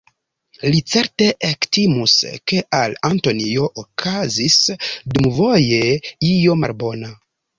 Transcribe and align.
Li 0.75 0.79
certe 0.93 1.25
ektimus, 1.47 2.15
ke 2.51 2.63
al 2.77 2.95
Antonio 3.11 3.67
okazis 3.83 4.57
dumvoje 5.17 5.83
io 6.33 6.57
malbona. 6.63 7.13